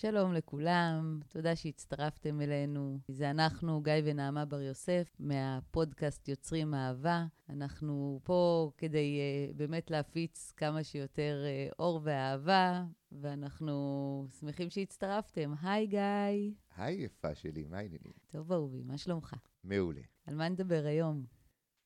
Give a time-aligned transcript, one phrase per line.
[0.00, 2.98] שלום לכולם, תודה שהצטרפתם אלינו.
[3.08, 7.26] זה אנחנו, גיא ונעמה בר יוסף, מהפודקאסט יוצרים אהבה.
[7.48, 15.52] אנחנו פה כדי uh, באמת להפיץ כמה שיותר uh, אור ואהבה, ואנחנו שמחים שהצטרפתם.
[15.62, 16.52] היי, גיא.
[16.76, 18.12] היי, יפה שלי, מה העניינים?
[18.26, 19.34] טוב, אהובי, מה שלומך?
[19.64, 20.02] מעולה.
[20.26, 21.24] על מה נדבר היום?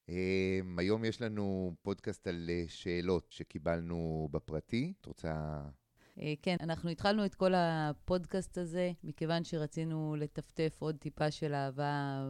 [0.07, 0.11] Um,
[0.79, 4.93] היום יש לנו פודקאסט על uh, שאלות שקיבלנו בפרטי.
[5.01, 5.63] את רוצה
[6.43, 12.25] כן, אנחנו התחלנו את כל הפודקאסט הזה מכיוון שרצינו לטפטף עוד טיפה של אהבה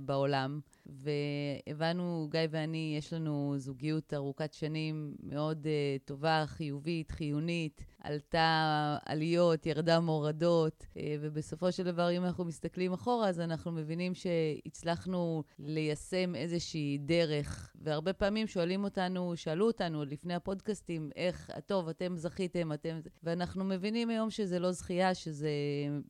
[0.00, 5.68] בעולם, והבנו, גיא ואני, יש לנו זוגיות ארוכת שנים מאוד uh,
[6.04, 13.28] טובה, חיובית, חיונית, עלתה עליות, ירדה מורדות, uh, ובסופו של דבר, אם אנחנו מסתכלים אחורה,
[13.28, 21.10] אז אנחנו מבינים שהצלחנו ליישם איזושהי דרך, והרבה פעמים שואלים אותנו, שאלו אותנו לפני הפודקאסטים,
[21.16, 23.00] איך, טוב, אתם זכיתם, אתם...
[23.22, 25.50] ואנחנו מבינים היום שזה לא זכייה, שזה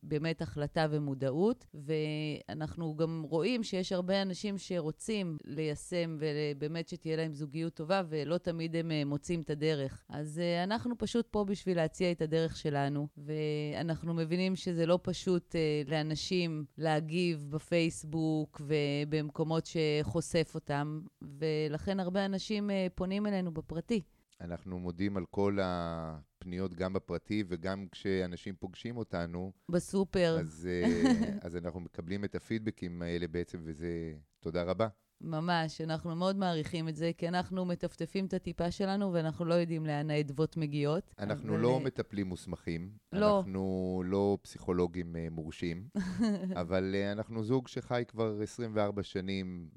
[0.03, 7.75] באמת החלטה ומודעות, ואנחנו גם רואים שיש הרבה אנשים שרוצים ליישם ובאמת שתהיה להם זוגיות
[7.75, 10.05] טובה, ולא תמיד הם אה, מוצאים את הדרך.
[10.09, 15.57] אז אה, אנחנו פשוט פה בשביל להציע את הדרך שלנו, ואנחנו מבינים שזה לא פשוט
[15.57, 24.03] אה, לאנשים להגיב בפייסבוק ובמקומות שחושף אותם, ולכן הרבה אנשים פונים אלינו בפרטי.
[24.41, 29.53] אנחנו מודים על כל הפניות גם בפרטי וגם כשאנשים פוגשים אותנו.
[29.69, 30.37] בסופר.
[30.41, 30.69] אז,
[31.47, 34.89] אז אנחנו מקבלים את הפידבקים האלה בעצם, וזה תודה רבה.
[35.23, 39.87] ממש, אנחנו מאוד מעריכים את זה, כי אנחנו מטפטפים את הטיפה שלנו ואנחנו לא יודעים
[39.87, 41.15] לאן האדוות מגיעות.
[41.19, 41.63] אנחנו אבל...
[41.63, 43.39] לא מטפלים מוסמכים, לא.
[43.39, 45.89] אנחנו לא פסיכולוגים uh, מורשים,
[46.61, 49.69] אבל uh, אנחנו זוג שחי כבר 24 שנים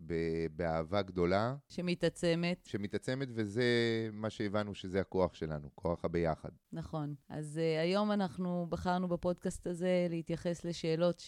[0.56, 1.56] באהבה גדולה.
[1.70, 2.66] שמתעצמת.
[2.66, 3.64] שמתעצמת, וזה
[4.14, 6.50] מה שהבנו שזה הכוח שלנו, כוח הביחד.
[6.74, 7.16] נכון.
[7.30, 11.20] אז uh, היום אנחנו בחרנו בפודקאסט הזה להתייחס לשאלות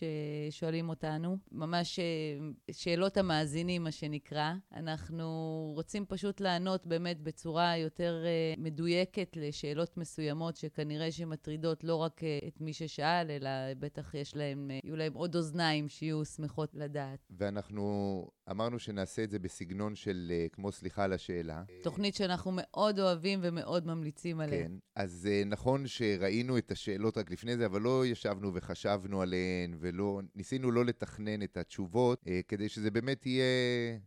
[0.49, 4.53] ששואלים אותנו, ממש uh, שאלות המאזינים, מה שנקרא.
[4.73, 5.27] אנחנו
[5.75, 12.47] רוצים פשוט לענות באמת בצורה יותר uh, מדויקת לשאלות מסוימות שכנראה שמטרידות לא רק uh,
[12.47, 17.19] את מי ששאל, אלא בטח יש להם, uh, יהיו להם עוד אוזניים שיהיו שמחות לדעת.
[17.38, 21.63] ואנחנו אמרנו שנעשה את זה בסגנון של uh, כמו סליחה על השאלה.
[21.84, 24.63] תוכנית שאנחנו מאוד אוהבים ומאוד ממליצים עליה.
[24.63, 29.78] כן, אז uh, נכון שראינו את השאלות רק לפני זה, אבל לא ישבנו וחשבנו עליהן,
[29.80, 33.46] ולא, ניסינו לא לתכנן את התשובות, uh, כדי שזה באמת יהיה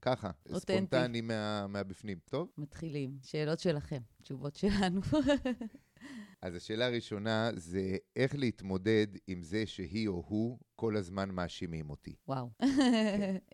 [0.02, 0.60] ככה, אותנטי.
[0.60, 2.18] ספונטני מה, מהבפנים.
[2.30, 2.48] טוב?
[2.58, 3.18] מתחילים.
[3.22, 5.00] שאלות שלכם, תשובות שלנו.
[6.42, 12.14] אז השאלה הראשונה זה איך להתמודד עם זה שהיא או הוא כל הזמן מאשימים אותי.
[12.28, 12.50] וואו.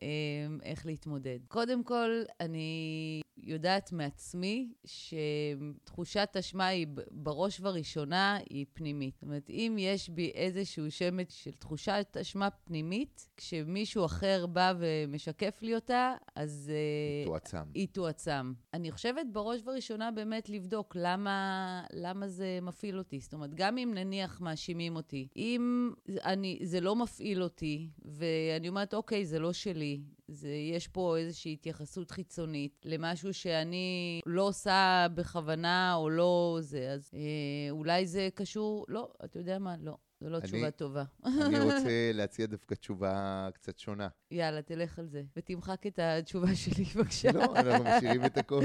[0.02, 1.38] אמ, איך להתמודד.
[1.48, 9.14] קודם כל, אני יודעת מעצמי שתחושת אשמה היא בראש ובראשונה היא פנימית.
[9.14, 15.58] זאת אומרת, אם יש בי איזשהו שמץ של תחושת אשמה פנימית, כשמישהו אחר בא ומשקף
[15.62, 16.72] לי אותה, אז...
[16.74, 17.70] אה, היא תועצם.
[17.74, 18.52] היא תועצם.
[18.74, 23.20] אני חושבת בראש ובראשונה באמת לבדוק למה, למה זה מפעיל אותי.
[23.20, 25.92] זאת אומרת, גם אם נניח מאשימים אותי, אם
[26.24, 31.52] אני, זה לא מפעיל אותי, ואני אומרת, אוקיי, זה לא שלי, זה, יש פה איזושהי
[31.52, 38.86] התייחסות חיצונית למשהו שאני לא עושה בכוונה או לא זה, אז אה, אולי זה קשור,
[38.88, 39.76] לא, אתה יודע מה?
[39.80, 39.96] לא.
[40.20, 41.04] זו לא אני, תשובה טובה.
[41.24, 44.08] אני רוצה להציע דווקא תשובה קצת שונה.
[44.30, 45.22] יאללה, תלך על זה.
[45.36, 47.32] ותמחק את התשובה שלי, בבקשה.
[47.32, 48.64] לא, אנחנו משאירים את הכול.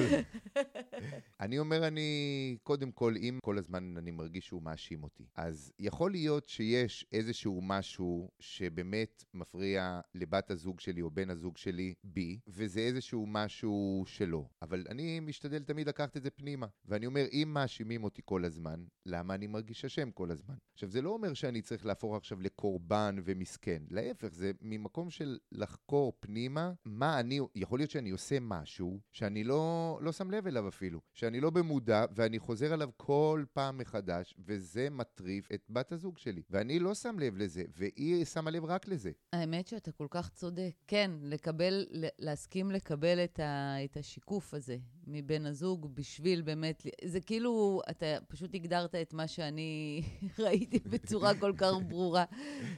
[1.40, 6.12] אני אומר, אני, קודם כל, אם כל הזמן אני מרגיש שהוא מאשים אותי, אז יכול
[6.12, 12.80] להיות שיש איזשהו משהו שבאמת מפריע לבת הזוג שלי או בן הזוג שלי בי, וזה
[12.80, 14.50] איזשהו משהו שלו.
[14.62, 16.68] אבל אני משתדל תמיד לקחת את זה פנימה.
[16.86, 20.56] ואני אומר, אם מאשימים אותי כל הזמן, למה אני מרגיש אשם כל הזמן?
[20.74, 23.82] עכשיו, זה לא אומר שאני צריך להפוך עכשיו לקורבן ומסכן.
[23.90, 29.98] להפך, זה ממקום של לחקור פנימה מה אני, יכול להיות שאני עושה משהו שאני לא,
[30.02, 34.90] לא שם לב אליו אפילו, שאני לא במודע ואני חוזר עליו כל פעם מחדש, וזה
[34.90, 36.42] מטריף את בת הזוג שלי.
[36.50, 39.12] ואני לא שם לב לזה, והיא שמה לב רק לזה.
[39.34, 40.72] האמת שאתה כל כך צודק.
[40.88, 41.86] כן, לקבל,
[42.20, 44.78] להסכים לקבל את, ה, את השיקוף הזה
[45.08, 50.02] מבן הזוג בשביל באמת, זה כאילו, אתה פשוט הגדרת את מה שאני
[50.46, 52.26] ראיתי בצורה כל כך ברורה.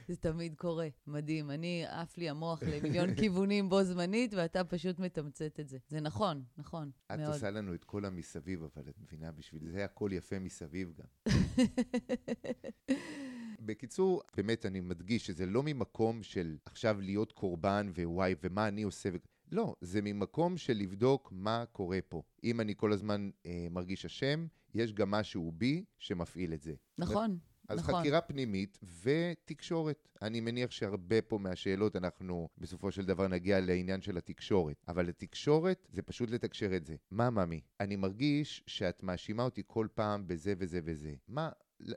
[0.08, 1.50] זה תמיד קורה, מדהים.
[1.50, 5.78] אני, עף לי המוח למיליון כיוונים בו זמנית, ואתה פשוט מתמצת את זה.
[5.88, 7.28] זה נכון, נכון, את מאוד.
[7.28, 11.06] את עושה לנו את כל המסביב, אבל את מבינה, בשביל זה הכל יפה מסביב גם.
[13.66, 19.08] בקיצור, באמת אני מדגיש שזה לא ממקום של עכשיו להיות קורבן ווואי, ומה אני עושה.
[19.12, 19.16] ו...
[19.52, 22.22] לא, זה ממקום של לבדוק מה קורה פה.
[22.44, 26.74] אם אני כל הזמן אה, מרגיש אשם, יש גם משהו בי שמפעיל את זה.
[26.98, 27.38] נכון.
[27.68, 28.00] אז נכון.
[28.00, 30.08] חקירה פנימית ותקשורת.
[30.22, 34.76] אני מניח שהרבה פה מהשאלות אנחנו בסופו של דבר נגיע לעניין של התקשורת.
[34.88, 36.96] אבל התקשורת זה פשוט לתקשר את זה.
[37.10, 37.60] מה, ממי?
[37.80, 41.14] אני מרגיש שאת מאשימה אותי כל פעם בזה וזה וזה.
[41.28, 41.50] מה,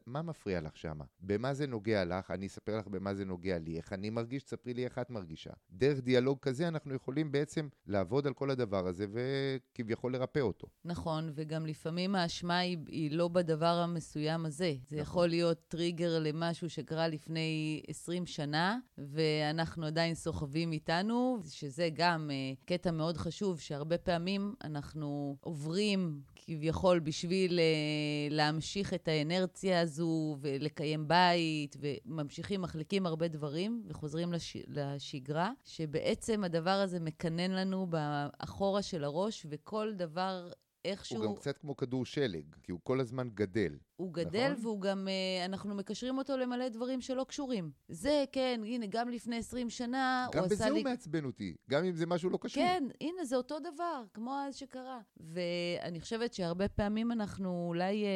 [0.05, 1.05] מה מפריע לך שמה?
[1.19, 2.31] במה זה נוגע לך?
[2.31, 3.77] אני אספר לך במה זה נוגע לי.
[3.77, 4.43] איך אני מרגיש?
[4.43, 5.49] תספרי לי איך את מרגישה.
[5.71, 10.67] דרך דיאלוג כזה אנחנו יכולים בעצם לעבוד על כל הדבר הזה וכביכול לרפא אותו.
[10.85, 14.73] נכון, וגם לפעמים האשמה היא, היא לא בדבר המסוים הזה.
[14.87, 14.97] זה נכון.
[15.01, 22.65] יכול להיות טריגר למשהו שקרה לפני 20 שנה, ואנחנו עדיין סוחבים איתנו, שזה גם uh,
[22.65, 31.07] קטע מאוד חשוב, שהרבה פעמים אנחנו עוברים כביכול בשביל uh, להמשיך את האנרציה הזו ולקיים
[31.07, 39.03] בית, וממשיכים, מחליקים הרבה דברים וחוזרים לש, לשגרה, שבעצם הדבר הזה מקנן לנו באחורה של
[39.03, 40.51] הראש, וכל דבר
[40.85, 41.17] איכשהו...
[41.17, 43.77] הוא גם קצת כמו כדור שלג, כי הוא כל הזמן גדל.
[43.97, 44.65] הוא גדל, נכון?
[44.65, 47.71] והוא גם, אה, אנחנו מקשרים אותו למלא דברים שלא קשורים.
[47.89, 50.83] זה, כן, הנה, גם לפני 20 שנה, גם הוא בזה עשה הוא לי...
[50.83, 52.63] מעצבן אותי, גם אם זה משהו לא קשור.
[52.63, 54.99] כן, הנה, זה אותו דבר, כמו אז שקרה.
[55.17, 58.09] ואני חושבת שהרבה פעמים אנחנו אולי אה,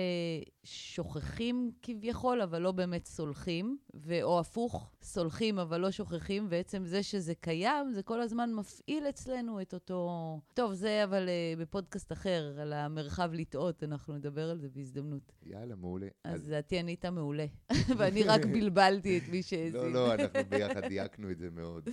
[0.63, 7.03] שוכחים כביכול, אבל לא באמת סולחים, ו- או הפוך, סולחים אבל לא שוכחים, ועצם זה
[7.03, 10.39] שזה קיים, זה כל הזמן מפעיל אצלנו את אותו...
[10.53, 15.31] טוב, זה אבל אה, בפודקאסט אחר, על המרחב לטעות, אנחנו נדבר על זה בהזדמנות.
[15.45, 16.07] יאללה, מעולה.
[16.23, 17.45] אז לדעתי ענית מעולה,
[17.97, 19.81] ואני רק בלבלתי את מי שהאזין.
[19.81, 21.89] לא, לא, אנחנו ביחד דייקנו את זה מאוד.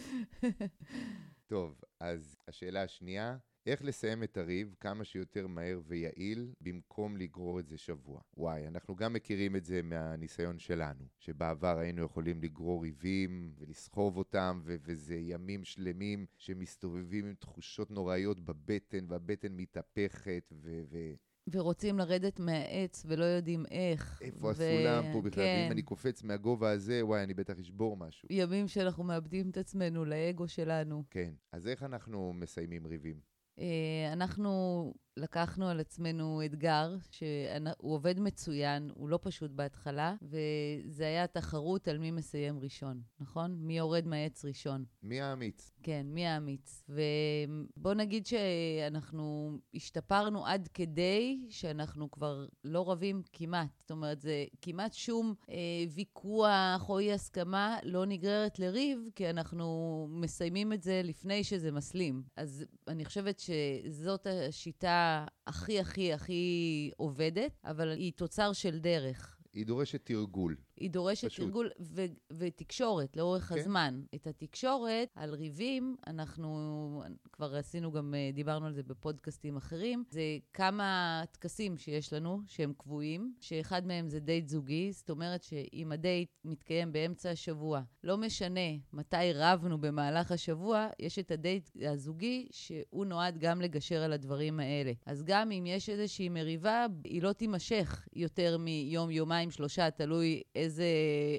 [1.47, 3.37] טוב, אז השאלה השנייה,
[3.67, 8.21] איך לסיים את הריב כמה שיותר מהר ויעיל, במקום לגרור את זה שבוע?
[8.37, 14.61] וואי, אנחנו גם מכירים את זה מהניסיון שלנו, שבעבר היינו יכולים לגרור ריבים ולסחוב אותם,
[14.65, 20.83] ו- וזה ימים שלמים שמסתובבים עם תחושות נוראיות בבטן, והבטן מתהפכת, ו...
[20.91, 21.15] ו-
[21.53, 24.19] ורוצים לרדת מהעץ ולא יודעים איך.
[24.23, 25.45] איפה ו- הסולם פה בכלל?
[25.45, 25.63] כן.
[25.65, 28.29] ואם אני קופץ מהגובה הזה, וואי, אני בטח אשבור משהו.
[28.31, 31.03] ימים שאנחנו מאבדים את עצמנו לאגו שלנו.
[31.11, 31.33] כן.
[31.53, 33.38] אז איך אנחנו מסיימים ריבים?
[33.59, 41.27] אה, אנחנו לקחנו על עצמנו אתגר, שהוא עובד מצוין, הוא לא פשוט בהתחלה, וזה היה
[41.27, 43.57] תחרות על מי מסיים ראשון, נכון?
[43.61, 44.85] מי יורד מהעץ ראשון.
[45.03, 45.71] מי האמיץ?
[45.83, 46.85] כן, מי האמיץ.
[46.89, 53.69] ובוא נגיד שאנחנו השתפרנו עד כדי שאנחנו כבר לא רבים כמעט.
[53.81, 55.55] זאת אומרת, זה כמעט שום אה,
[55.95, 62.23] ויכוח או אי-הסכמה לא נגררת לריב, כי אנחנו מסיימים את זה לפני שזה מסלים.
[62.37, 69.39] אז אני חושבת שזאת השיטה הכי הכי הכי עובדת, אבל היא תוצר של דרך.
[69.53, 70.57] היא דורשת תרגול.
[70.81, 71.45] היא דורשת פשוט.
[71.45, 73.59] תרגול ו- ותקשורת לאורך כן.
[73.59, 74.03] הזמן.
[74.15, 77.03] את התקשורת על ריבים, אנחנו
[77.33, 80.23] כבר עשינו גם, אה, דיברנו על זה בפודקאסטים אחרים, זה
[80.53, 86.29] כמה טקסים שיש לנו שהם קבועים, שאחד מהם זה דייט זוגי, זאת אומרת שאם הדייט
[86.45, 88.61] מתקיים באמצע השבוע, לא משנה
[88.93, 94.93] מתי רבנו במהלך השבוע, יש את הדייט הזוגי שהוא נועד גם לגשר על הדברים האלה.
[95.07, 100.68] אז גם אם יש איזושהי מריבה, היא לא תימשך יותר מיום, יומיים, שלושה, תלוי איזה,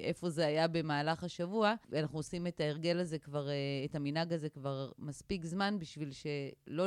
[0.02, 1.74] איפה זה היה במהלך השבוע.
[1.90, 3.54] ואנחנו עושים את ההרגל הזה כבר, אה,
[3.84, 6.86] את המנהג הזה כבר מספיק זמן בשביל שלא,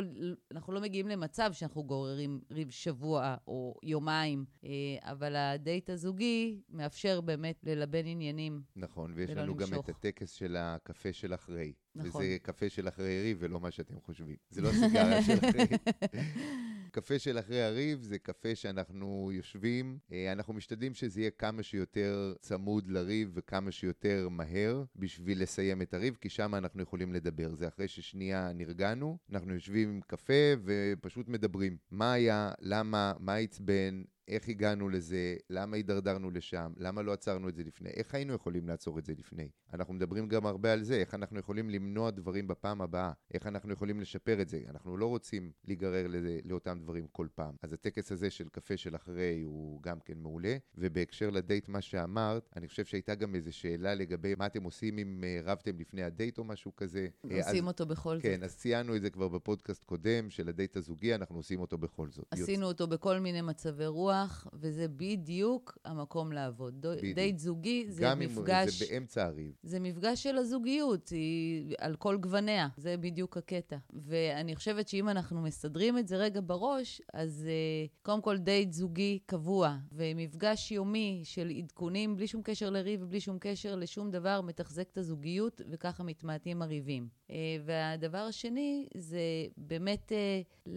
[0.51, 4.69] אנחנו לא מגיעים למצב שאנחנו גוררים ריב שבוע או יומיים, אה,
[5.01, 8.62] אבל הדייט הזוגי מאפשר באמת ללבן עניינים.
[8.75, 9.89] נכון, ויש לנו גם את.
[9.89, 11.74] הטקס של הקפה של אחרי.
[11.96, 12.22] נכון.
[12.22, 14.36] וזה קפה של אחרי ריב ולא מה שאתם חושבים.
[14.50, 15.68] זה לא סיגריה של אחרי.
[16.96, 22.34] קפה של אחרי הריב זה קפה שאנחנו יושבים, אה, אנחנו משתדלים שזה יהיה כמה שיותר
[22.40, 27.56] צמוד לריב וכמה שיותר מהר בשביל לסיים את הריב, כי שם אנחנו יכולים לדבר.
[27.56, 31.78] זה אחרי ששנייה נרגענו, אנחנו יושבים עם קפה ופשוט מדברים.
[31.92, 37.56] מה היה, למה, מה עצבן, איך הגענו לזה, למה הידרדרנו לשם, למה לא עצרנו את
[37.56, 39.50] זה לפני, איך היינו יכולים לעצור את זה לפני.
[39.74, 43.74] אנחנו מדברים גם הרבה על זה, איך אנחנו יכולים למנוע דברים בפעם הבאה, איך אנחנו
[43.74, 44.60] יכולים לשפר את זה.
[44.70, 47.56] אנחנו לא רוצים להיגרר לזה, לאותם דברים כל פעם.
[47.62, 52.50] אז הטקס הזה של קפה של אחרי הוא גם כן מעולה, ובהקשר לדייט מה שאמרת,
[52.56, 56.38] אני חושב שהייתה גם איזו שאלה לגבי מה אתם עושים אם אה, רבתם לפני הדייט
[56.38, 57.08] או משהו כזה.
[57.32, 58.24] אה, אז- עושים אותו בכל זאת.
[58.24, 62.10] כן, אז ציינו את זה כבר בפודקאסט קודם, של הדייט הזוגי, אנחנו עושים אותו בכל
[62.10, 62.25] זאת.
[62.32, 64.12] עשינו אותו בכל מיני מצבי רוח,
[64.53, 66.82] וזה בדיוק המקום לעבוד.
[66.82, 67.15] בדיוק.
[67.15, 68.82] דייט זוגי זה גם מפגש...
[68.82, 69.51] אם זה באמצע הריב.
[69.63, 73.77] זה מפגש של הזוגיות, היא על כל גווניה, זה בדיוק הקטע.
[73.93, 79.20] ואני חושבת שאם אנחנו מסדרים את זה רגע בראש, אז uh, קודם כל דייט זוגי
[79.25, 84.89] קבוע, ומפגש יומי של עדכונים בלי שום קשר לריב ובלי שום קשר לשום דבר, מתחזק
[84.91, 87.08] את הזוגיות, וככה מתמעטים הריבים.
[87.27, 87.34] Uh,
[87.65, 89.20] והדבר השני זה
[89.58, 90.70] באמת uh,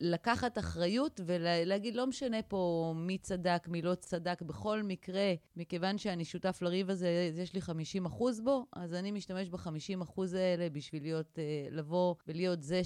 [0.00, 4.42] לקחת אחריות ולהגיד, לא משנה פה פה מי צדק, מי לא צדק.
[4.42, 9.48] בכל מקרה, מכיוון שאני שותף לריב הזה, יש לי 50 אחוז בו, אז אני משתמש
[9.48, 12.80] ב-50 אחוז האלה בשביל להיות, אה, לבוא ולהיות זה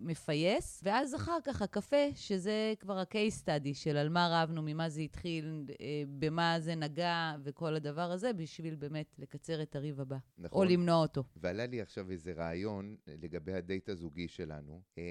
[0.00, 0.80] שמפייס.
[0.84, 5.64] ואז אחר כך הקפה, שזה כבר ה-case study של על מה רבנו, ממה זה התחיל,
[5.80, 10.16] אה, במה זה נגע וכל הדבר הזה, בשביל באמת לקצר את הריב הבא.
[10.38, 10.66] נכון.
[10.66, 11.24] או למנוע אותו.
[11.36, 14.80] ועלה לי עכשיו איזה רעיון לגבי הדייט הזוגי שלנו.
[14.98, 15.02] אמ,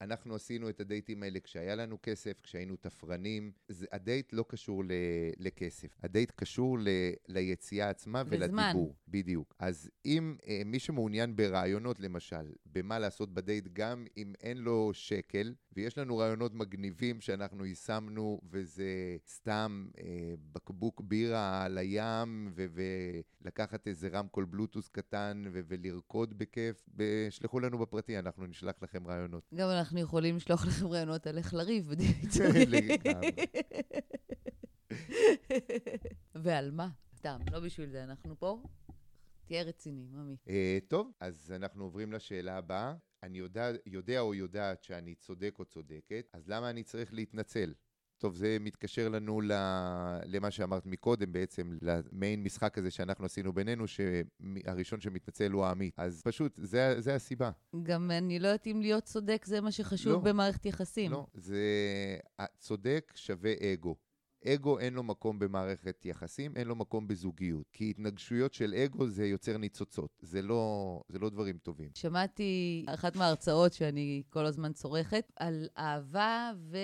[0.00, 3.52] אנחנו עשינו את הדייטים האלה כשהיה לנו כסף, כשהיינו תפרנים.
[3.68, 4.90] זה, הדייט לא קשור ל,
[5.38, 6.88] לכסף, הדייט קשור ל,
[7.28, 8.62] ליציאה עצמה לזמן.
[8.62, 8.94] ולדיבור.
[9.08, 9.54] בדיוק.
[9.58, 15.54] אז אם אה, מי שמעוניין ברעיונות, למשל, במה לעשות בדייט, גם אם אין לו שקל,
[15.78, 22.66] ויש לנו רעיונות מגניבים שאנחנו יישמנו, וזה סתם אה, בקבוק בירה על הים, ו-
[23.42, 26.88] ולקחת איזה רמקול בלוטוס קטן ו- ולרקוד בכיף,
[27.30, 29.42] שלחו לנו בפרטי, אנחנו נשלח לכם רעיונות.
[29.54, 32.16] גם אנחנו יכולים לשלוח לכם רעיונות על איך לריב בדיוק.
[36.44, 36.88] ועל מה?
[37.16, 38.62] סתם, לא בשביל זה, אנחנו פה.
[39.48, 40.36] תהיה רציני, ממי.
[40.48, 42.94] אה, טוב, אז אנחנו עוברים לשאלה הבאה.
[43.22, 47.74] אני יודע, יודע או יודעת שאני צודק או צודקת, אז למה אני צריך להתנצל?
[48.18, 49.40] טוב, זה מתקשר לנו.
[50.24, 55.94] למה שאמרת מקודם בעצם, למיין משחק הזה שאנחנו עשינו בינינו, שהראשון שמתנצל הוא העמית.
[55.96, 57.50] אז פשוט, זה, זה הסיבה.
[57.82, 60.18] גם אני לא יודעת אם להיות צודק זה מה שחשוב לא.
[60.32, 61.10] במערכת יחסים.
[61.10, 61.62] לא, זה...
[62.58, 63.96] צודק שווה אגו.
[64.46, 67.66] אגו אין לו מקום במערכת יחסים, אין לו מקום בזוגיות.
[67.72, 70.10] כי התנגשויות של אגו זה יוצר ניצוצות.
[70.22, 71.90] זה לא, זה לא דברים טובים.
[71.94, 76.78] שמעתי אחת מההרצאות שאני כל הזמן צורכת, על אהבה ו...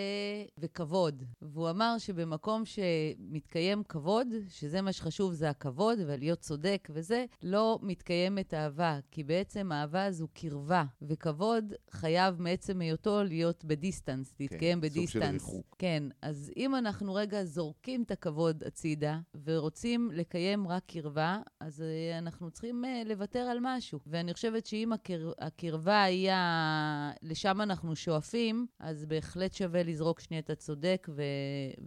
[0.59, 1.23] וכבוד.
[1.43, 8.55] והוא אמר שבמקום שמתקיים כבוד, שזה מה שחשוב, זה הכבוד, ולהיות צודק וזה, לא מתקיימת
[8.55, 8.99] אהבה.
[9.11, 14.97] כי בעצם אהבה זו קרבה, וכבוד חייב מעצם היותו להיות ב distance, להתקיים כן, סוג
[14.97, 15.23] ב distance.
[15.23, 15.77] של ריחוק.
[15.79, 22.19] כן, אז אם אנחנו רגע זורקים את הכבוד הצידה ורוצים לקיים רק קרבה, אז uh,
[22.19, 24.01] אנחנו צריכים uh, לוותר על משהו.
[24.07, 25.33] ואני חושבת שאם הקר...
[25.39, 27.11] הקרבה היא ה...
[27.23, 31.23] לשם אנחנו שואפים, אז בהחלט שווה לזרוק שנייה את הצודק ו...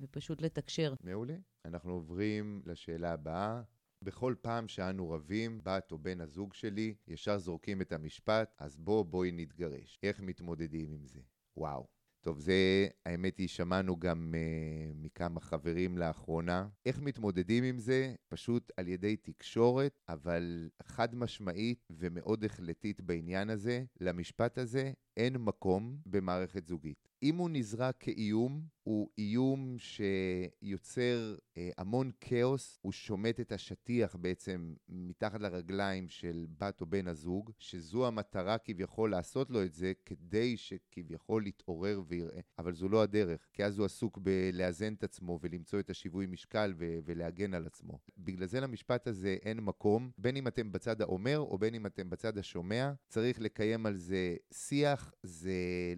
[0.01, 0.93] ופשוט לתקשר.
[1.03, 1.35] מעולה.
[1.65, 3.61] אנחנו עוברים לשאלה הבאה.
[4.01, 9.05] בכל פעם שאנו רבים, בת או בן הזוג שלי, ישר זורקים את המשפט, אז בוא,
[9.05, 9.99] בואי נתגרש.
[10.03, 11.19] איך מתמודדים עם זה?
[11.57, 11.87] וואו.
[12.21, 16.67] טוב, זה, האמת היא, שמענו גם uh, מכמה חברים לאחרונה.
[16.85, 18.15] איך מתמודדים עם זה?
[18.29, 25.97] פשוט על ידי תקשורת, אבל חד משמעית ומאוד החלטית בעניין הזה, למשפט הזה אין מקום
[26.05, 27.07] במערכת זוגית.
[27.23, 34.73] אם הוא נזרק כאיום, הוא איום שיוצר אה, המון כאוס, הוא שומט את השטיח בעצם
[34.89, 40.57] מתחת לרגליים של בת או בן הזוג, שזו המטרה כביכול לעשות לו את זה, כדי
[40.57, 42.39] שכביכול יתעורר ויראה.
[42.59, 46.73] אבל זו לא הדרך, כי אז הוא עסוק בלאזן את עצמו ולמצוא את השיווי משקל
[46.77, 47.99] ו- ולהגן על עצמו.
[48.17, 52.09] בגלל זה למשפט הזה אין מקום, בין אם אתם בצד האומר או בין אם אתם
[52.09, 55.51] בצד השומע, צריך לקיים על זה שיח, זה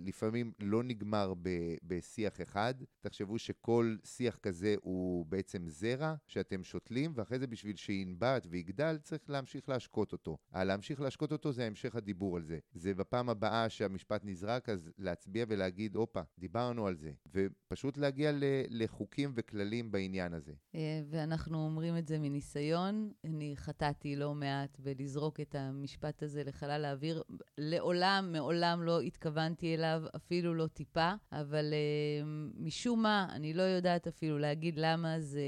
[0.05, 2.73] לפעמים לא נגמר ב- בשיח אחד.
[3.01, 9.29] תחשבו שכל שיח כזה הוא בעצם זרע שאתם שותלים, ואחרי זה בשביל שינבט ויגדל, צריך
[9.29, 10.37] להמשיך להשקות אותו.
[10.55, 12.59] להמשיך להשקות אותו זה המשך הדיבור על זה.
[12.73, 17.11] זה בפעם הבאה שהמשפט נזרק, אז להצביע ולהגיד, הופה, דיברנו על זה.
[17.33, 20.53] ופשוט להגיע ל- לחוקים וכללים בעניין הזה.
[20.75, 23.11] אה, ואנחנו אומרים את זה מניסיון.
[23.23, 27.23] אני חטאתי לא מעט בלזרוק את המשפט הזה לחלל האוויר.
[27.57, 32.25] לעולם, מעולם לא התכוונתי אליו, אפילו לא טיפה, אבל uh,
[32.59, 35.41] משום מה, אני לא יודעת אפילו להגיד למה זה...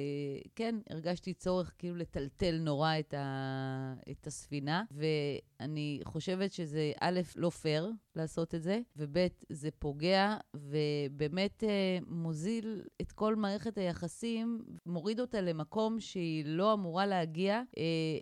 [0.55, 3.93] כן, הרגשתי צורך כאילו לטלטל נורא את, ה...
[4.11, 9.17] את הספינה, ואני חושבת שזה א', לא פייר לעשות את זה, וב',
[9.49, 17.05] זה פוגע, ובאמת uh, מוזיל את כל מערכת היחסים, מוריד אותה למקום שהיא לא אמורה
[17.05, 17.77] להגיע, uh,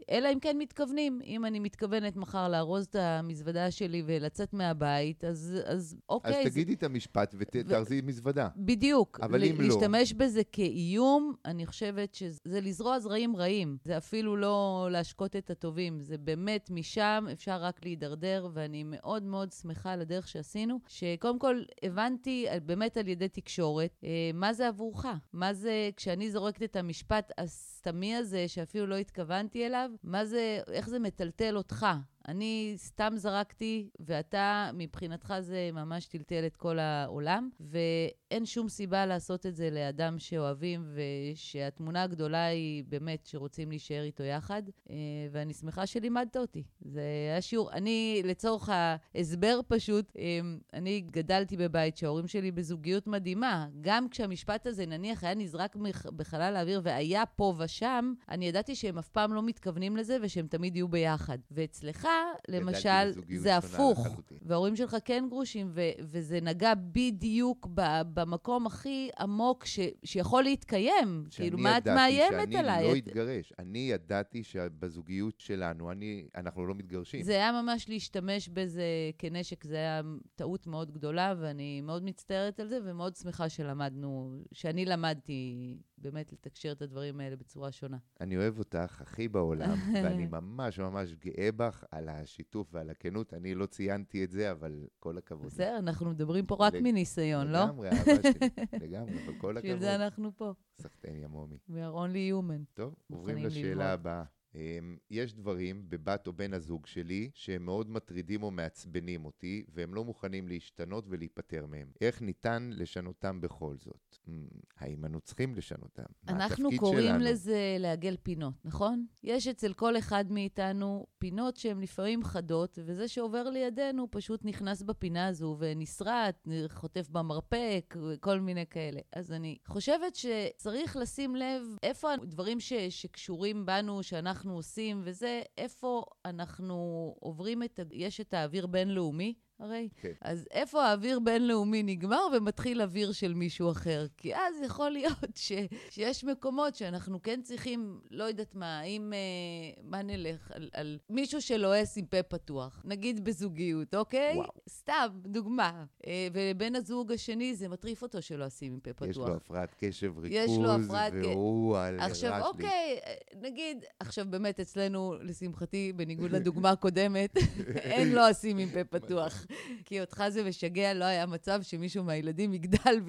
[0.09, 1.19] אלא אם כן מתכוונים.
[1.23, 6.45] אם אני מתכוונת מחר לארוז את המזוודה שלי ולצאת מהבית, אז, אז אוקיי.
[6.45, 8.47] אז תגידי את המשפט ותארזי מזוודה.
[8.57, 9.19] בדיוק.
[9.21, 9.67] אבל אם לא...
[9.67, 13.77] להשתמש בזה כאיום, אני חושבת שזה לזרוע זרעים רעים.
[13.85, 15.99] זה אפילו לא להשקות את הטובים.
[16.01, 21.63] זה באמת, משם אפשר רק להידרדר, ואני מאוד מאוד שמחה על הדרך שעשינו, שקודם כל
[21.83, 25.05] הבנתי באמת על ידי תקשורת, אה, מה זה עבורך?
[25.33, 30.89] מה זה, כשאני זורקת את המשפט הסתמי הזה, שאפילו לא התכוונתי אליו, מה זה, איך
[30.89, 31.85] זה מטלטל אותך?
[32.27, 39.45] אני סתם זרקתי, ואתה, מבחינתך זה ממש טלטל את כל העולם, ואין שום סיבה לעשות
[39.45, 44.95] את זה לאדם שאוהבים, ושהתמונה הגדולה היא באמת שרוצים להישאר איתו יחד, אה,
[45.31, 46.63] ואני שמחה שלימדת אותי.
[46.81, 47.71] זה היה שיעור.
[47.71, 50.39] אני, לצורך ההסבר פשוט, אה,
[50.73, 53.67] אני גדלתי בבית שההורים שלי בזוגיות מדהימה.
[53.81, 55.75] גם כשהמשפט הזה, נניח, היה נזרק
[56.15, 60.75] בחלל האוויר והיה פה ושם, אני ידעתי שהם אף פעם לא מתכוונים לזה ושהם תמיד
[60.75, 61.37] יהיו ביחד.
[61.51, 62.07] ואצלך,
[62.47, 64.07] למשל, זה הפוך.
[64.41, 71.23] וההורים שלך כן גרושים, ו- וזה נגע בדיוק ב- במקום הכי עמוק ש- שיכול להתקיים.
[71.31, 72.55] כאילו, מה את מאיימת עליי?
[72.55, 73.53] שאני ידעתי שאני לא אתגרש.
[73.59, 77.23] אני ידעתי שבזוגיות שלנו, אני, אנחנו לא מתגרשים.
[77.23, 78.83] זה היה ממש להשתמש בזה
[79.17, 80.01] כנשק, זה היה
[80.35, 86.71] טעות מאוד גדולה, ואני מאוד מצטערת על זה, ומאוד שמחה שלמדנו, שאני למדתי באמת לתקשר
[86.71, 87.97] את הדברים האלה בצורה שונה.
[88.21, 93.33] אני אוהב אותך הכי בעולם, ואני ממש ממש גאה בך על השיתוף ועל הכנות.
[93.33, 95.45] אני לא ציינתי את זה, אבל כל הכבוד.
[95.45, 97.63] בסדר, אנחנו מדברים פה רק מניסיון, לא?
[97.63, 98.49] לגמרי, אהבה שלי,
[98.87, 99.57] לגמרי, אבל כל הכבוד.
[99.57, 100.53] בשביל זה אנחנו פה.
[100.81, 101.57] סחטיין יא מומי.
[101.69, 102.73] We are only human.
[102.73, 104.23] טוב, עוברים לשאלה הבאה.
[104.55, 109.93] אמ, יש דברים בבת או בן הזוג שלי שהם מאוד מטרידים או מעצבנים אותי, והם
[109.93, 111.91] לא מוכנים להשתנות ולהיפטר מהם.
[112.01, 114.17] איך ניתן לשנותם בכל זאת?
[114.27, 116.03] אמ, האם אנו צריכים לשנותם?
[116.27, 117.23] אנחנו קוראים שלנו?
[117.23, 119.05] לזה לעגל פינות, נכון?
[119.23, 125.27] יש אצל כל אחד מאיתנו פינות שהן לפעמים חדות, וזה שעובר לידינו פשוט נכנס בפינה
[125.27, 128.99] הזו ונשרט, חוטף במרפק, כל מיני כאלה.
[129.13, 134.38] אז אני חושבת שצריך לשים לב איפה הדברים ש, שקשורים בנו, שאנחנו...
[134.39, 136.75] אנחנו עושים וזה, איפה אנחנו
[137.19, 139.89] עוברים את, יש את האוויר בינלאומי, הרי.
[140.01, 140.11] כן.
[140.21, 144.05] אז איפה האוויר בינלאומי נגמר ומתחיל אוויר של מישהו אחר?
[144.17, 145.51] כי אז יכול להיות ש,
[145.89, 150.51] שיש מקומות שאנחנו כן צריכים, לא יודעת מה, האם, אה, מה נלך?
[150.51, 154.35] על, על מישהו שלועס עם פה פתוח, נגיד בזוגיות, אוקיי?
[154.35, 154.49] וואו.
[154.69, 155.85] סתם, דוגמה.
[156.07, 159.09] אה, ובן הזוג השני, זה מטריף אותו שלועסים עם פה פתוח.
[159.09, 161.13] יש לו הפרעת קשב וריכוז, יש לו הפרעת...
[161.13, 162.99] והוא על עכשיו, אוקיי,
[163.33, 163.49] לי.
[163.49, 167.37] נגיד, עכשיו באמת אצלנו, לשמחתי, בניגוד לדוגמה הקודמת,
[167.75, 169.45] אין לועסים עם פה פתוח.
[169.85, 173.01] כי אותך זה משגע, לא היה מצב שמישהו מהילדים יגדל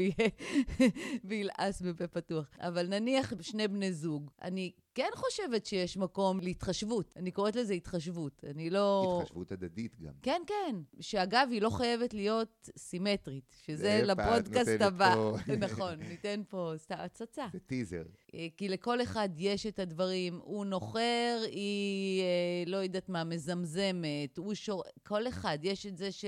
[1.25, 2.47] וילעס בפה פתוח.
[2.61, 7.15] אבל נניח שני בני זוג, אני כן חושבת שיש מקום להתחשבות.
[7.17, 8.45] אני קוראת לזה התחשבות.
[8.51, 9.19] אני לא...
[9.21, 10.13] התחשבות הדדית גם.
[10.23, 10.77] כן, כן.
[11.01, 15.15] שאגב, היא לא חייבת להיות סימטרית, שזה לפודקאסט הבא.
[15.15, 15.37] פה...
[15.67, 17.47] נכון, ניתן פה הצצה.
[17.53, 18.03] זה טיזר.
[18.35, 20.41] אה, כי לכל אחד יש את הדברים.
[20.43, 24.83] הוא נוחר, היא אה, לא יודעת מה, מזמזמת, הוא שור...
[25.03, 26.25] כל אחד, יש את זה ש...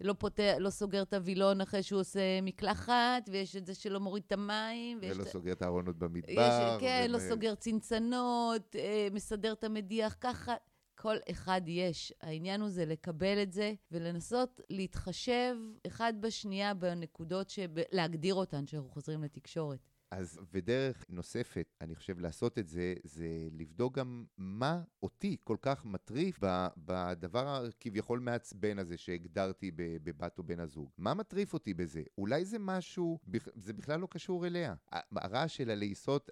[0.00, 4.22] לא, פותח, לא סוגר את הווילון אחרי שהוא עושה מקלחת, ויש את זה שלא מוריד
[4.26, 4.98] את המים.
[5.02, 5.28] ולא את...
[5.28, 6.32] סוגר את הארונות במדבר.
[6.32, 7.12] יש, כן, ו...
[7.12, 10.54] לא סוגר צנצנות, אה, מסדר את המדיח ככה.
[10.94, 12.12] כל אחד יש.
[12.20, 15.56] העניין הוא זה לקבל את זה ולנסות להתחשב
[15.86, 17.70] אחד בשנייה בנקודות, שב...
[17.92, 19.78] להגדיר אותן כשאנחנו חוזרים לתקשורת.
[20.10, 25.84] אז, ודרך נוספת, אני חושב, לעשות את זה, זה לבדוק גם מה אותי כל כך
[25.84, 26.40] מטריף
[26.76, 30.90] בדבר הכביכול מעצבן הזה שהגדרתי בבת או בן הזוג.
[30.98, 32.02] מה מטריף אותי בזה?
[32.18, 33.18] אולי זה משהו,
[33.54, 34.74] זה בכלל לא קשור אליה.
[35.16, 36.30] הרעש של הלעיסות,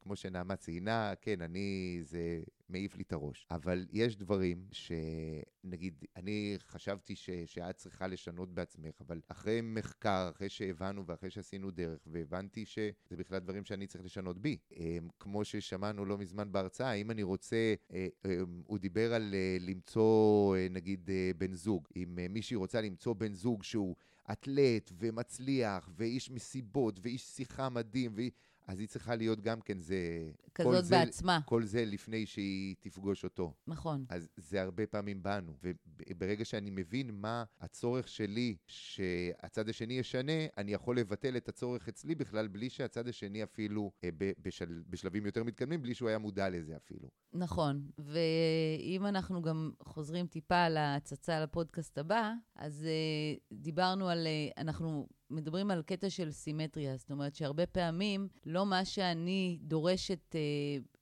[0.00, 3.46] כמו שנעמה ציינה, כן, אני, זה מעיף לי את הראש.
[3.50, 10.48] אבל יש דברים שנגיד, אני חשבתי ש, שאת צריכה לשנות בעצמך, אבל אחרי מחקר, אחרי
[10.48, 14.56] שהבנו ואחרי שעשינו דרך, והבנתי שזה בכלל דברים שאני צריך לשנות בי.
[14.76, 19.56] אמ, כמו ששמענו לא מזמן בהרצאה, אם אני רוצה, אה, אמ, הוא דיבר על אה,
[19.60, 21.88] למצוא, אה, נגיד, בן זוג.
[21.96, 23.96] אם מישהי רוצה למצוא בן זוג שהוא...
[24.32, 28.30] אתלט ומצליח ואיש מסיבות ואיש שיחה מדהים, והיא...
[28.66, 30.30] אז היא צריכה להיות גם כן, זה...
[30.54, 31.40] כזאת זה, בעצמה.
[31.44, 33.54] כל זה לפני שהיא תפגוש אותו.
[33.66, 34.04] נכון.
[34.08, 35.52] אז זה הרבה פעמים בנו.
[35.62, 42.14] וברגע שאני מבין מה הצורך שלי שהצד השני ישנה, אני יכול לבטל את הצורך אצלי
[42.14, 44.08] בכלל, בלי שהצד השני אפילו, אה,
[44.42, 47.08] בשל, בשלבים יותר מתקדמים, בלי שהוא היה מודע לזה אפילו.
[47.32, 47.82] נכון.
[47.98, 54.26] ואם אנחנו גם חוזרים טיפה על ההצצה לפודקאסט הבא, אז uh, דיברנו על...
[54.26, 60.34] Uh, אנחנו מדברים על קטע של סימטריה, זאת אומרת שהרבה פעמים לא מה שאני דורשת,
[60.34, 60.40] אה,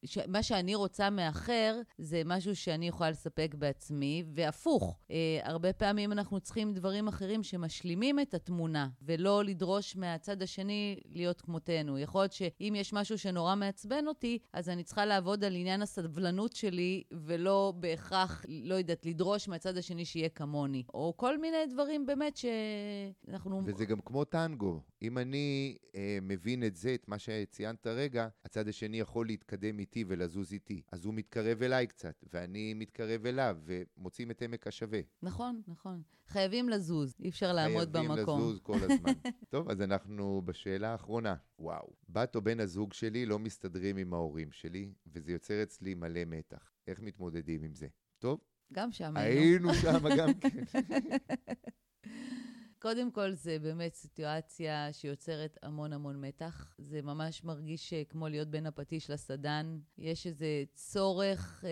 [0.05, 0.19] ש...
[0.29, 4.99] מה שאני רוצה מאחר, זה משהו שאני יכולה לספק בעצמי, והפוך.
[5.11, 11.41] אה, הרבה פעמים אנחנו צריכים דברים אחרים שמשלימים את התמונה, ולא לדרוש מהצד השני להיות
[11.41, 11.99] כמותנו.
[11.99, 16.53] יכול להיות שאם יש משהו שנורא מעצבן אותי, אז אני צריכה לעבוד על עניין הסבלנות
[16.53, 20.83] שלי, ולא בהכרח, לא יודעת, לדרוש מהצד השני שיהיה כמוני.
[20.95, 23.63] או כל מיני דברים באמת שאנחנו...
[23.65, 24.81] וזה גם כמו טנגו.
[25.07, 30.05] אם אני אה, מבין את זה, את מה שציינת רגע, הצד השני יכול להתקדם איתי
[30.09, 30.83] ולזוז איתי.
[30.93, 35.01] אז הוא מתקרב אליי קצת, ואני מתקרב אליו, ומוצאים את עמק השווה.
[35.23, 36.03] נכון, נכון.
[36.27, 38.15] חייבים לזוז, אי אפשר לעמוד במקום.
[38.17, 39.13] חייבים לזוז כל הזמן.
[39.49, 41.35] טוב, אז אנחנו בשאלה האחרונה.
[41.59, 41.93] וואו.
[42.09, 46.73] בת או בן הזוג שלי לא מסתדרים עם ההורים שלי, וזה יוצר אצלי מלא מתח.
[46.87, 47.87] איך מתמודדים עם זה?
[48.19, 48.41] טוב?
[48.73, 49.41] גם שם היינו.
[49.41, 50.65] היינו שם גם כן.
[52.85, 56.75] קודם כל, זה באמת סיטואציה שיוצרת המון המון מתח.
[56.79, 59.79] זה ממש מרגיש כמו להיות בין הפטיש לסדן.
[59.99, 61.71] יש איזה צורך אה,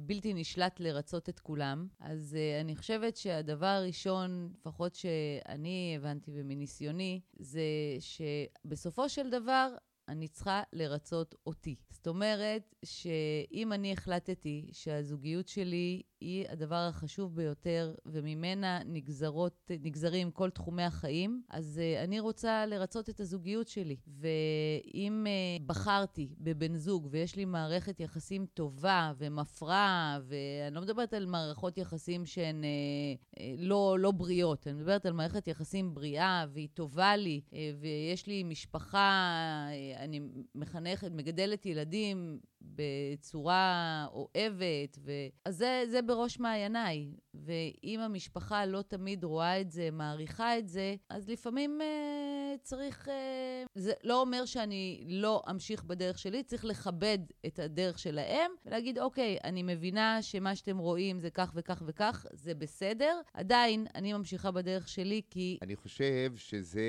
[0.00, 1.86] בלתי נשלט לרצות את כולם.
[2.00, 7.60] אז אה, אני חושבת שהדבר הראשון, לפחות שאני הבנתי ומניסיוני, זה
[8.00, 9.74] שבסופו של דבר,
[10.08, 11.76] אני צריכה לרצות אותי.
[11.90, 20.50] זאת אומרת שאם אני החלטתי שהזוגיות שלי היא הדבר החשוב ביותר, וממנה נגזרות, נגזרים כל
[20.50, 23.96] תחומי החיים, אז uh, אני רוצה לרצות את הזוגיות שלי.
[24.06, 31.26] ואם uh, בחרתי בבן זוג ויש לי מערכת יחסים טובה ומפרה, ואני לא מדברת על
[31.26, 37.16] מערכות יחסים שהן uh, לא, לא בריאות, אני מדברת על מערכת יחסים בריאה והיא טובה
[37.16, 39.68] לי, uh, ויש לי משפחה,
[39.98, 40.20] אני
[40.54, 45.12] מחנכת, מגדלת ילדים בצורה אוהבת, ו...
[45.44, 47.10] אז זה, זה בראש מעייניי.
[47.34, 53.08] ואם המשפחה לא תמיד רואה את זה, מעריכה את זה, אז לפעמים אה, צריך...
[53.08, 58.98] אה, זה לא אומר שאני לא אמשיך בדרך שלי, צריך לכבד את הדרך שלהם, ולהגיד,
[58.98, 63.20] אוקיי, אני מבינה שמה שאתם רואים זה כך וכך וכך, זה בסדר.
[63.34, 65.58] עדיין, אני ממשיכה בדרך שלי כי...
[65.62, 66.82] אני חושב שזה...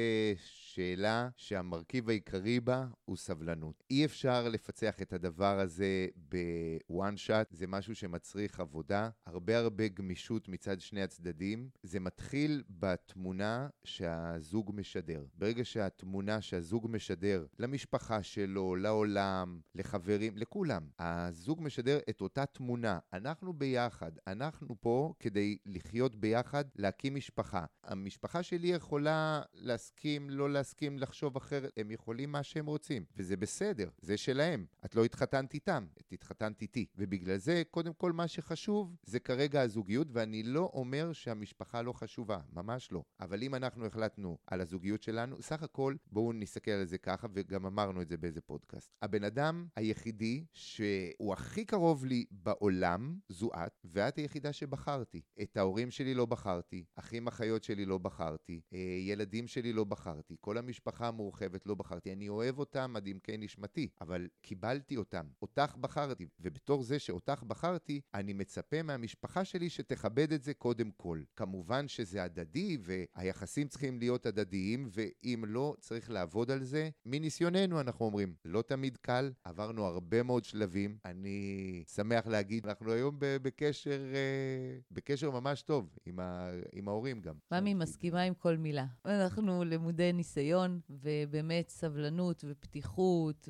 [0.80, 3.84] שאלה שהמרכיב העיקרי בה הוא סבלנות.
[3.90, 10.48] אי אפשר לפצח את הדבר הזה בוואן שאט, זה משהו שמצריך עבודה, הרבה הרבה גמישות
[10.48, 11.70] מצד שני הצדדים.
[11.84, 15.26] זה מתחיל בתמונה שהזוג משדר.
[15.36, 23.00] ברגע שהתמונה שהזוג משדר למשפחה שלו, לעולם, לחברים, לכולם, הזוג משדר את אותה תמונה.
[23.14, 27.66] אנחנו ביחד, אנחנו פה כדי לחיות ביחד, להקים משפחה.
[27.84, 30.69] המשפחה שלי יכולה להסכים, לא להסכים.
[30.70, 34.66] להסכים לחשוב אחרת, הם יכולים מה שהם רוצים, וזה בסדר, זה שלהם.
[34.86, 36.86] את לא התחתנת איתם, את התחתנת איתי.
[36.96, 42.40] ובגלל זה, קודם כל, מה שחשוב זה כרגע הזוגיות, ואני לא אומר שהמשפחה לא חשובה,
[42.54, 43.04] ממש לא.
[43.20, 47.66] אבל אם אנחנו החלטנו על הזוגיות שלנו, סך הכל, בואו נסתכל על זה ככה, וגם
[47.66, 48.92] אמרנו את זה באיזה פודקאסט.
[49.02, 55.22] הבן אדם היחידי שהוא הכי קרוב לי בעולם, זו את, ואת היחידה שבחרתי.
[55.42, 60.36] את ההורים שלי לא בחרתי, אחים אחיות שלי לא בחרתי, אה, ילדים שלי לא בחרתי,
[60.42, 62.14] כל המשפחה המורחבת לא בחרתי.
[62.14, 65.26] אני אוהב אותם עד עמקי נשמתי, אבל קיבלתי אותם.
[65.42, 71.22] אותך בחרתי, ובתור זה שאותך בחרתי, אני מצפה מהמשפחה שלי שתכבד את זה קודם כל.
[71.36, 76.90] כמובן שזה הדדי, והיחסים צריכים להיות הדדיים, ואם לא, צריך לעבוד על זה.
[77.06, 80.98] מניסיוננו אנחנו אומרים, לא תמיד קל, עברנו הרבה מאוד שלבים.
[81.06, 87.36] אני שמח להגיד, אנחנו היום בקשר, אה, בקשר ממש טוב עם, ה, עם ההורים גם.
[87.52, 88.86] ממי מסכימה עם כל מילה.
[89.06, 90.39] אנחנו למודי ניסיון.
[90.40, 93.50] ניסיון, ובאמת סבלנות ופתיחות,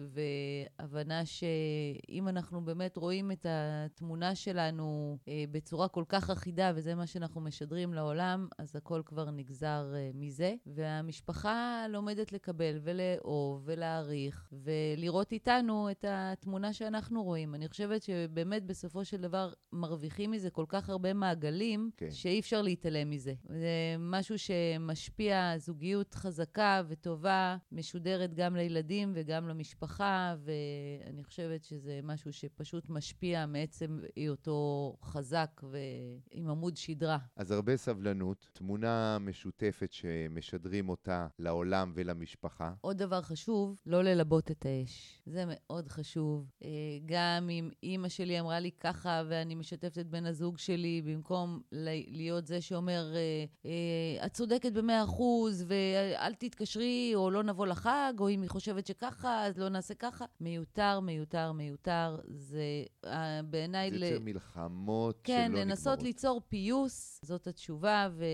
[0.79, 7.07] והבנה שאם אנחנו באמת רואים את התמונה שלנו אה, בצורה כל כך אחידה, וזה מה
[7.07, 10.55] שאנחנו משדרים לעולם, אז הכל כבר נגזר אה, מזה.
[10.65, 17.55] והמשפחה לומדת לקבל ולאהוב ולהעריך, ולראות איתנו את התמונה שאנחנו רואים.
[17.55, 22.11] אני חושבת שבאמת בסופו של דבר מרוויחים מזה כל כך הרבה מעגלים, כן.
[22.11, 23.33] שאי אפשר להתעלם מזה.
[23.49, 32.33] זה משהו שמשפיע, זוגיות חזקה וטובה משודרת גם לילדים וגם למשפחה, ואני חושבת שזה משהו
[32.33, 37.17] שפשוט משפיע מעצם היותו חזק ועם עמוד שדרה.
[37.35, 42.73] אז הרבה סבלנות, תמונה משותפת שמשדרים אותה לעולם ולמשפחה.
[42.81, 45.21] עוד דבר חשוב, לא ללבות את האש.
[45.25, 46.51] זה מאוד חשוב.
[46.63, 46.69] אה,
[47.05, 51.61] גם אם אימא שלי אמרה לי ככה ואני משתפת את בן הזוג שלי, במקום
[52.07, 56.68] להיות זה שאומר, אה, אה, את צודקת במאה אחוז ואל תתקשרי.
[56.69, 60.25] תתקשרי, או לא נבוא לחג, או אם היא חושבת שככה, אז לא נעשה ככה.
[60.41, 62.17] מיותר, מיותר, מיותר.
[62.27, 62.63] זה
[63.05, 63.07] uh,
[63.45, 63.89] בעיניי...
[63.91, 64.23] זה יוצר ל...
[64.23, 65.63] מלחמות כן, שלא נגמרות.
[65.63, 68.25] כן, לנסות ליצור פיוס, זאת התשובה, ו...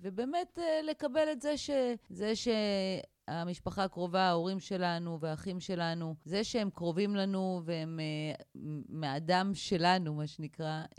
[0.00, 1.70] ובאמת uh, לקבל את זה ש...
[2.10, 2.48] זה ש...
[3.30, 10.26] המשפחה הקרובה, ההורים שלנו והאחים שלנו, זה שהם קרובים לנו והם uh, מהדם שלנו, מה
[10.26, 10.96] שנקרא, uh,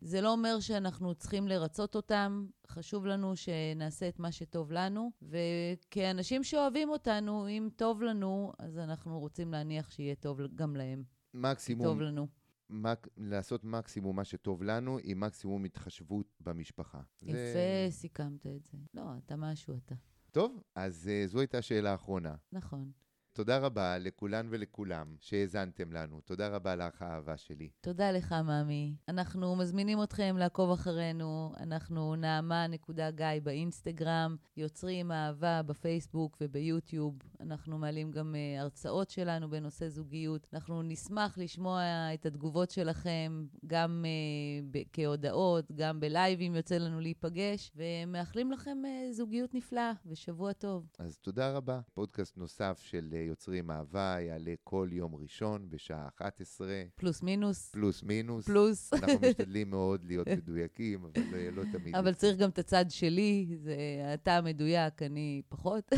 [0.00, 2.46] זה לא אומר שאנחנו צריכים לרצות אותם.
[2.68, 9.20] חשוב לנו שנעשה את מה שטוב לנו, וכאנשים שאוהבים אותנו, אם טוב לנו, אז אנחנו
[9.20, 11.02] רוצים להניח שיהיה טוב גם להם.
[11.34, 11.86] מקסימום.
[11.86, 12.26] טוב לנו.
[12.70, 13.08] מק...
[13.16, 17.00] לעשות מקסימום מה שטוב לנו, עם מקסימום התחשבות במשפחה.
[17.22, 17.86] יפה, זה...
[17.90, 18.78] סיכמת את זה.
[18.94, 19.94] לא, אתה משהו אתה.
[20.32, 22.34] טוב, אז uh, זו הייתה שאלה אחרונה.
[22.52, 22.90] נכון.
[23.32, 26.20] תודה רבה לכולן ולכולם שהאזנתם לנו.
[26.20, 27.70] תודה רבה לך, האהבה שלי.
[27.80, 28.94] תודה לך, ממי.
[29.08, 31.52] אנחנו מזמינים אתכם לעקוב אחרינו.
[31.60, 37.18] אנחנו נעמה.גיא באינסטגרם, יוצרים אהבה בפייסבוק וביוטיוב.
[37.40, 40.46] אנחנו מעלים גם uh, הרצאות שלנו בנושא זוגיות.
[40.52, 41.82] אנחנו נשמח לשמוע
[42.14, 49.12] את התגובות שלכם, גם uh, ב- כהודעות, גם בלייבים יוצא לנו להיפגש, ומאחלים לכם uh,
[49.12, 50.86] זוגיות נפלאה ושבוע טוב.
[50.98, 51.80] אז תודה רבה.
[51.94, 56.68] פודקאסט נוסף של יוצרים אהבה יעלה כל יום ראשון בשעה 11.
[56.94, 57.70] פלוס מינוס.
[57.72, 58.46] פלוס מינוס.
[58.46, 58.92] פלוס.
[58.92, 61.96] אנחנו משתדלים מאוד להיות מדויקים, אבל לא, לא תמיד.
[61.96, 63.76] אבל צריך גם את הצד שלי, זה
[64.14, 65.92] אתה המדויק, אני פחות.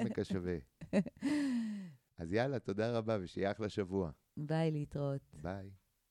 [0.00, 0.56] עמק השווה.
[2.18, 4.10] אז יאללה, תודה רבה ושיהיה אחלה שבוע.
[4.36, 5.20] ביי, להתראות.
[5.42, 5.70] ביי.